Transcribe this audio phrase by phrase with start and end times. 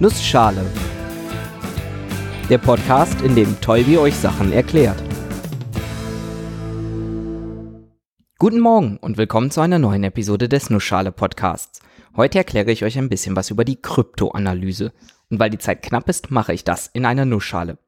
[0.00, 0.64] Nussschale.
[2.48, 5.02] Der Podcast, in dem Tolbi euch Sachen erklärt.
[8.38, 11.80] Guten Morgen und willkommen zu einer neuen Episode des Nussschale Podcasts.
[12.16, 14.92] Heute erkläre ich euch ein bisschen was über die Kryptoanalyse.
[15.30, 17.78] Und weil die Zeit knapp ist, mache ich das in einer Nussschale.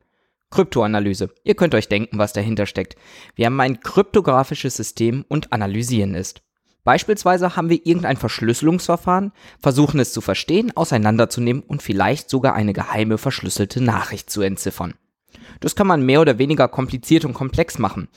[0.50, 1.32] Kryptoanalyse.
[1.44, 2.96] Ihr könnt euch denken, was dahinter steckt.
[3.36, 6.42] Wir haben ein kryptografisches System und analysieren ist.
[6.84, 13.18] Beispielsweise haben wir irgendein Verschlüsselungsverfahren, versuchen es zu verstehen, auseinanderzunehmen und vielleicht sogar eine geheime
[13.18, 14.94] verschlüsselte Nachricht zu entziffern.
[15.60, 18.08] Das kann man mehr oder weniger kompliziert und komplex machen.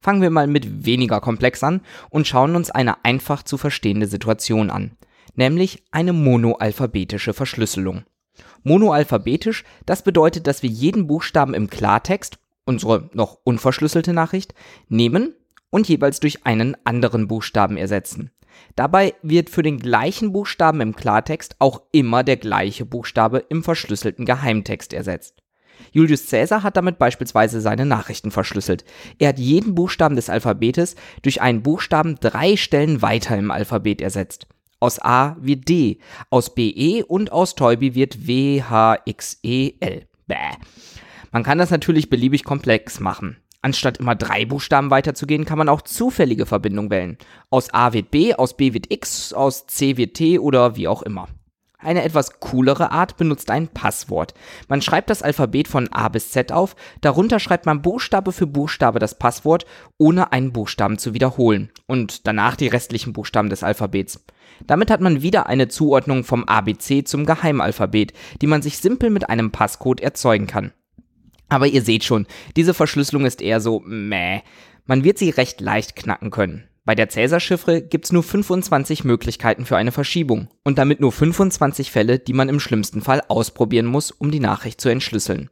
[0.00, 4.70] Fangen wir mal mit weniger komplex an und schauen uns eine einfach zu verstehende Situation
[4.70, 4.92] an,
[5.34, 8.04] nämlich eine monoalphabetische Verschlüsselung.
[8.62, 14.54] Monoalphabetisch, das bedeutet, dass wir jeden Buchstaben im Klartext, unsere noch unverschlüsselte Nachricht,
[14.88, 15.34] nehmen
[15.70, 18.30] und jeweils durch einen anderen Buchstaben ersetzen.
[18.74, 24.24] Dabei wird für den gleichen Buchstaben im Klartext auch immer der gleiche Buchstabe im verschlüsselten
[24.24, 25.42] Geheimtext ersetzt.
[25.92, 28.84] Julius Caesar hat damit beispielsweise seine Nachrichten verschlüsselt.
[29.18, 34.46] Er hat jeden Buchstaben des Alphabetes durch einen Buchstaben drei Stellen weiter im Alphabet ersetzt.
[34.78, 40.06] Aus A wird D, aus BE und aus Teubi wird WHXEL.
[40.26, 40.36] Bäh.
[41.32, 43.36] Man kann das natürlich beliebig komplex machen.
[43.62, 47.18] Anstatt immer drei Buchstaben weiterzugehen, kann man auch zufällige Verbindungen wählen.
[47.50, 51.02] Aus A wird B, aus B wird X, aus C wird T oder wie auch
[51.02, 51.28] immer.
[51.78, 54.34] Eine etwas coolere Art benutzt ein Passwort.
[54.66, 58.98] Man schreibt das Alphabet von A bis Z auf, darunter schreibt man Buchstabe für Buchstabe
[58.98, 59.66] das Passwort,
[59.98, 64.24] ohne einen Buchstaben zu wiederholen und danach die restlichen Buchstaben des Alphabets.
[64.66, 69.28] Damit hat man wieder eine Zuordnung vom ABC zum Geheimalphabet, die man sich simpel mit
[69.28, 70.72] einem Passcode erzeugen kann.
[71.48, 74.40] Aber ihr seht schon, diese Verschlüsselung ist eher so meh.
[74.84, 76.68] Man wird sie recht leicht knacken können.
[76.84, 82.20] Bei der Cäsar-Chiffre gibt's nur 25 Möglichkeiten für eine Verschiebung und damit nur 25 Fälle,
[82.20, 85.50] die man im schlimmsten Fall ausprobieren muss, um die Nachricht zu entschlüsseln.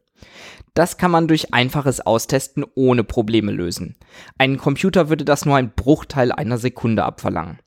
[0.75, 3.97] Das kann man durch einfaches Austesten ohne Probleme lösen.
[4.39, 7.59] Ein Computer würde das nur ein Bruchteil einer Sekunde abverlangen.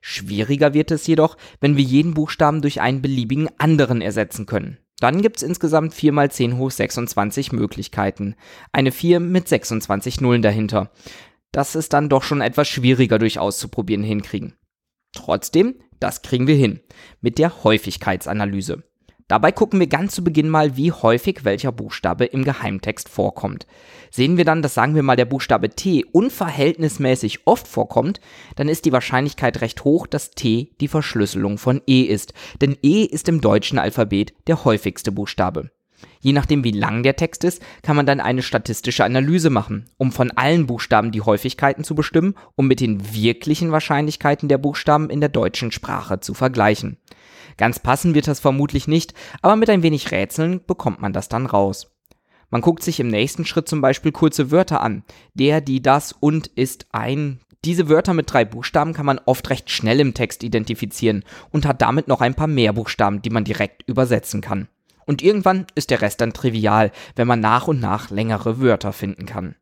[0.00, 4.78] Schwieriger wird es jedoch, wenn wir jeden Buchstaben durch einen beliebigen anderen ersetzen können.
[5.00, 8.34] Dann gibt es insgesamt 4 mal 10 hoch 26 Möglichkeiten.
[8.72, 10.90] Eine 4 mit 26 Nullen dahinter.
[11.52, 14.54] Das ist dann doch schon etwas schwieriger durch auszuprobieren hinkriegen.
[15.12, 16.80] Trotzdem, das kriegen wir hin.
[17.20, 18.84] Mit der Häufigkeitsanalyse.
[19.28, 23.66] Dabei gucken wir ganz zu Beginn mal, wie häufig welcher Buchstabe im Geheimtext vorkommt.
[24.10, 28.20] Sehen wir dann, dass sagen wir mal der Buchstabe T unverhältnismäßig oft vorkommt,
[28.56, 32.32] dann ist die Wahrscheinlichkeit recht hoch, dass T die Verschlüsselung von E ist.
[32.62, 35.70] Denn E ist im deutschen Alphabet der häufigste Buchstabe.
[36.20, 40.12] Je nachdem, wie lang der Text ist, kann man dann eine statistische Analyse machen, um
[40.12, 45.20] von allen Buchstaben die Häufigkeiten zu bestimmen, um mit den wirklichen Wahrscheinlichkeiten der Buchstaben in
[45.20, 46.98] der deutschen Sprache zu vergleichen.
[47.56, 51.46] Ganz passen wird das vermutlich nicht, aber mit ein wenig Rätseln bekommt man das dann
[51.46, 51.90] raus.
[52.50, 55.04] Man guckt sich im nächsten Schritt zum Beispiel kurze Wörter an.
[55.34, 57.40] Der, die, das und ist ein.
[57.64, 61.82] Diese Wörter mit drei Buchstaben kann man oft recht schnell im Text identifizieren und hat
[61.82, 64.68] damit noch ein paar mehr Buchstaben, die man direkt übersetzen kann.
[65.08, 69.24] Und irgendwann ist der Rest dann trivial, wenn man nach und nach längere Wörter finden
[69.24, 69.54] kann.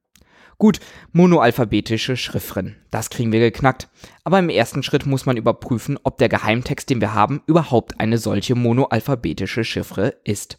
[0.58, 0.80] Gut,
[1.12, 2.74] monoalphabetische Chiffren.
[2.90, 3.88] Das kriegen wir geknackt.
[4.24, 8.18] Aber im ersten Schritt muss man überprüfen, ob der Geheimtext, den wir haben, überhaupt eine
[8.18, 10.58] solche monoalphabetische Chiffre ist.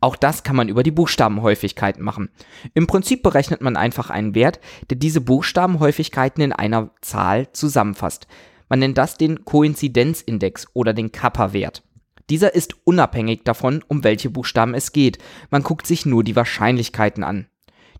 [0.00, 2.28] Auch das kann man über die Buchstabenhäufigkeiten machen.
[2.74, 4.58] Im Prinzip berechnet man einfach einen Wert,
[4.90, 8.26] der diese Buchstabenhäufigkeiten in einer Zahl zusammenfasst.
[8.68, 11.84] Man nennt das den Koinzidenzindex oder den Kappa-Wert.
[12.30, 15.18] Dieser ist unabhängig davon, um welche Buchstaben es geht.
[15.50, 17.46] Man guckt sich nur die Wahrscheinlichkeiten an.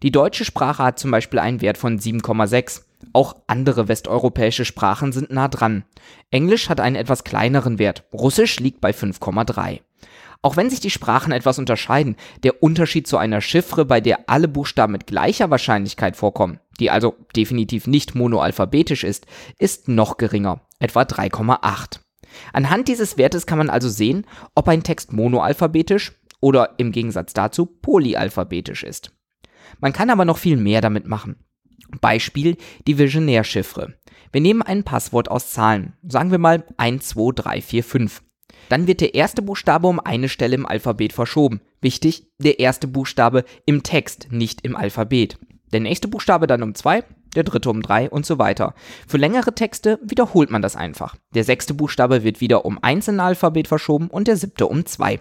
[0.03, 2.83] Die deutsche Sprache hat zum Beispiel einen Wert von 7,6.
[3.13, 5.85] Auch andere westeuropäische Sprachen sind nah dran.
[6.31, 8.05] Englisch hat einen etwas kleineren Wert.
[8.13, 9.81] Russisch liegt bei 5,3.
[10.43, 14.47] Auch wenn sich die Sprachen etwas unterscheiden, der Unterschied zu einer Chiffre, bei der alle
[14.47, 19.27] Buchstaben mit gleicher Wahrscheinlichkeit vorkommen, die also definitiv nicht monoalphabetisch ist,
[19.59, 22.01] ist noch geringer, etwa 3,8.
[22.53, 27.67] Anhand dieses Wertes kann man also sehen, ob ein Text monoalphabetisch oder im Gegensatz dazu
[27.67, 29.13] polyalphabetisch ist.
[29.81, 31.37] Man kann aber noch viel mehr damit machen.
[32.01, 33.95] Beispiel die Visionär-Chiffre.
[34.33, 38.23] Wir nehmen ein Passwort aus Zahlen, sagen wir mal 1, 2, 3, 4, 5.
[38.69, 41.61] Dann wird der erste Buchstabe um eine Stelle im Alphabet verschoben.
[41.81, 45.39] Wichtig, der erste Buchstabe im Text, nicht im Alphabet.
[45.73, 47.05] Der nächste Buchstabe dann um zwei,
[47.35, 48.75] der dritte um drei und so weiter.
[49.07, 51.17] Für längere Texte wiederholt man das einfach.
[51.35, 55.21] Der sechste Buchstabe wird wieder um eins im Alphabet verschoben und der siebte um zwei.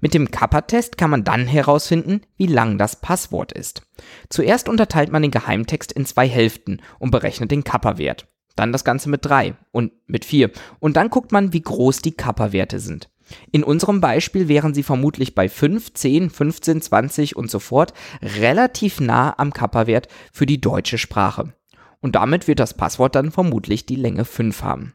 [0.00, 3.82] Mit dem Kappa-Test kann man dann herausfinden, wie lang das Passwort ist.
[4.28, 8.26] Zuerst unterteilt man den Geheimtext in zwei Hälften und berechnet den Kappa-Wert.
[8.54, 10.50] Dann das Ganze mit drei und mit vier.
[10.78, 13.08] Und dann guckt man, wie groß die Kappa-Werte sind.
[13.50, 17.92] In unserem Beispiel wären sie vermutlich bei 5, 10, 15, 20 und so fort
[18.22, 21.52] relativ nah am Kappa-Wert für die deutsche Sprache.
[22.00, 24.92] Und damit wird das Passwort dann vermutlich die Länge 5 haben.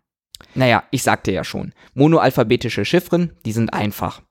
[0.56, 4.22] Naja, ich sagte ja schon, monoalphabetische Chiffren, die sind einfach.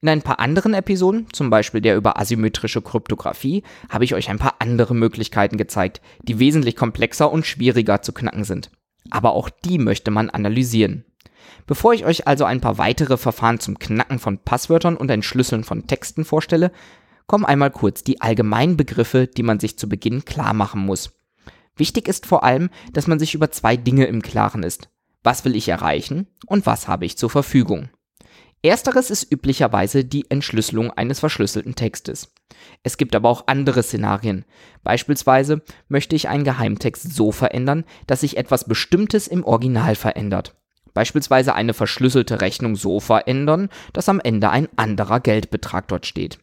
[0.00, 4.38] In ein paar anderen Episoden, zum Beispiel der über asymmetrische Kryptographie, habe ich euch ein
[4.38, 8.70] paar andere Möglichkeiten gezeigt, die wesentlich komplexer und schwieriger zu knacken sind.
[9.10, 11.04] Aber auch die möchte man analysieren.
[11.66, 15.86] Bevor ich euch also ein paar weitere Verfahren zum Knacken von Passwörtern und Entschlüsseln von
[15.86, 16.72] Texten vorstelle,
[17.26, 21.12] kommen einmal kurz die allgemeinen Begriffe, die man sich zu Beginn klar machen muss.
[21.76, 24.90] Wichtig ist vor allem, dass man sich über zwei Dinge im Klaren ist.
[25.22, 27.88] Was will ich erreichen und was habe ich zur Verfügung?
[28.62, 32.32] Ersteres ist üblicherweise die Entschlüsselung eines verschlüsselten Textes.
[32.82, 34.46] Es gibt aber auch andere Szenarien.
[34.82, 40.56] Beispielsweise möchte ich einen Geheimtext so verändern, dass sich etwas Bestimmtes im Original verändert.
[40.94, 46.38] Beispielsweise eine verschlüsselte Rechnung so verändern, dass am Ende ein anderer Geldbetrag dort steht.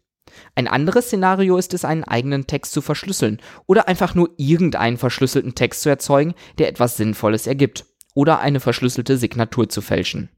[0.56, 5.56] Ein anderes Szenario ist es, einen eigenen Text zu verschlüsseln oder einfach nur irgendeinen verschlüsselten
[5.56, 10.30] Text zu erzeugen, der etwas Sinnvolles ergibt oder eine verschlüsselte Signatur zu fälschen.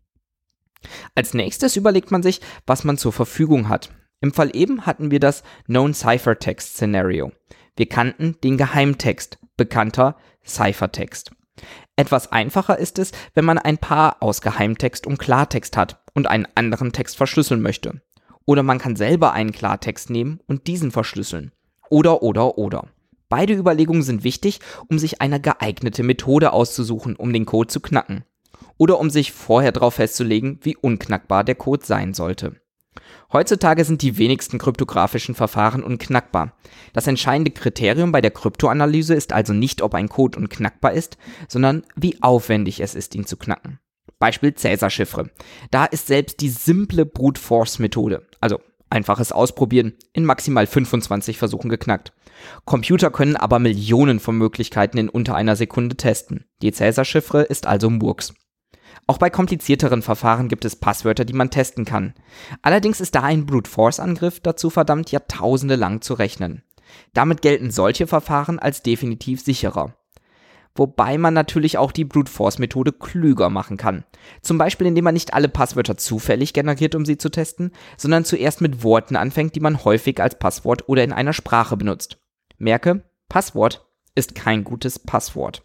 [1.16, 3.92] Als nächstes überlegt man sich, was man zur Verfügung hat.
[4.22, 7.32] Im Fall eben hatten wir das Known Ciphertext Szenario.
[7.76, 11.32] Wir kannten den Geheimtext, bekannter Ciphertext.
[11.96, 16.48] Etwas einfacher ist es, wenn man ein Paar aus Geheimtext und Klartext hat und einen
[16.56, 18.02] anderen Text verschlüsseln möchte.
[18.46, 21.52] Oder man kann selber einen Klartext nehmen und diesen verschlüsseln.
[21.90, 22.88] Oder, oder, oder.
[23.30, 24.60] Beide Überlegungen sind wichtig,
[24.90, 28.26] um sich eine geeignete Methode auszusuchen, um den Code zu knacken.
[28.78, 32.63] Oder um sich vorher darauf festzulegen, wie unknackbar der Code sein sollte.
[33.32, 36.54] Heutzutage sind die wenigsten kryptografischen Verfahren unknackbar.
[36.94, 41.18] Das entscheidende Kriterium bei der Kryptoanalyse ist also nicht, ob ein Code unknackbar ist,
[41.48, 43.80] sondern wie aufwendig es ist, ihn zu knacken.
[44.20, 45.32] Beispiel Cäsar-Chiffre.
[45.72, 48.60] Da ist selbst die simple Brute Force Methode, also
[48.90, 52.14] einfaches Ausprobieren, in maximal 25 Versuchen geknackt.
[52.66, 56.46] Computer können aber Millionen von Möglichkeiten in unter einer Sekunde testen.
[56.62, 58.34] Die Cäsar-Chiffre ist also Murks.
[59.06, 62.14] Auch bei komplizierteren Verfahren gibt es Passwörter, die man testen kann.
[62.62, 66.64] Allerdings ist da ein Brute Force Angriff dazu verdammt, Jahrtausende lang zu rechnen.
[67.14, 69.96] Damit gelten solche Verfahren als definitiv sicherer.
[70.76, 74.06] Wobei man natürlich auch die Brute Force Methode klüger machen kann.
[74.42, 78.62] Zum Beispiel indem man nicht alle Passwörter zufällig generiert, um sie zu testen, sondern zuerst
[78.62, 82.18] mit Worten anfängt, die man häufig als Passwort oder in einer Sprache benutzt.
[82.58, 83.86] Merke, Passwort
[84.16, 85.64] ist kein gutes Passwort.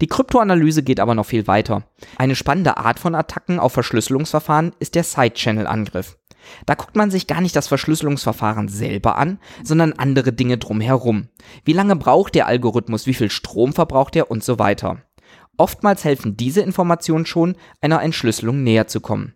[0.00, 1.84] Die Kryptoanalyse geht aber noch viel weiter.
[2.16, 6.18] Eine spannende Art von Attacken auf Verschlüsselungsverfahren ist der Side-Channel-Angriff.
[6.66, 11.28] Da guckt man sich gar nicht das Verschlüsselungsverfahren selber an, sondern andere Dinge drumherum.
[11.64, 15.02] Wie lange braucht der Algorithmus, wie viel Strom verbraucht er und so weiter.
[15.56, 19.34] Oftmals helfen diese Informationen schon, einer Entschlüsselung näher zu kommen.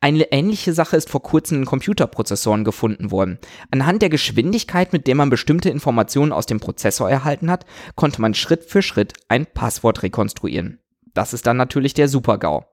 [0.00, 3.38] Eine ähnliche Sache ist vor kurzem in Computerprozessoren gefunden worden.
[3.70, 7.66] Anhand der Geschwindigkeit, mit der man bestimmte Informationen aus dem Prozessor erhalten hat,
[7.96, 10.78] konnte man Schritt für Schritt ein Passwort rekonstruieren.
[11.14, 12.64] Das ist dann natürlich der Super-GAU.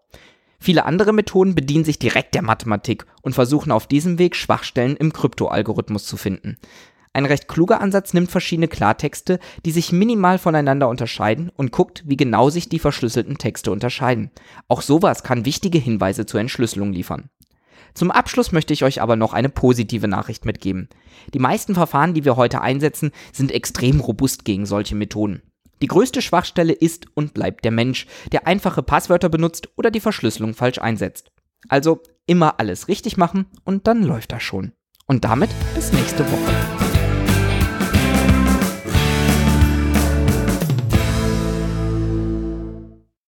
[0.60, 5.14] Viele andere Methoden bedienen sich direkt der Mathematik und versuchen auf diesem Weg Schwachstellen im
[5.14, 6.58] Kryptoalgorithmus zu finden.
[7.18, 12.16] Ein recht kluger Ansatz nimmt verschiedene Klartexte, die sich minimal voneinander unterscheiden und guckt, wie
[12.16, 14.30] genau sich die verschlüsselten Texte unterscheiden.
[14.68, 17.32] Auch sowas kann wichtige Hinweise zur Entschlüsselung liefern.
[17.96, 20.90] Zum Abschluss möchte ich euch aber noch eine positive Nachricht mitgeben.
[21.34, 25.42] Die meisten Verfahren, die wir heute einsetzen, sind extrem robust gegen solche Methoden.
[25.82, 30.54] Die größte Schwachstelle ist und bleibt der Mensch, der einfache Passwörter benutzt oder die Verschlüsselung
[30.54, 31.32] falsch einsetzt.
[31.68, 34.74] Also immer alles richtig machen und dann läuft das schon.
[35.08, 36.77] Und damit bis nächste Woche.